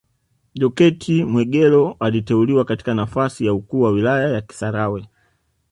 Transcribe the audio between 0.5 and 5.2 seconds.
Jokate Mwegelo aliteuliwa katika nafasi ya ukuu wa wilaya ya Kisarawe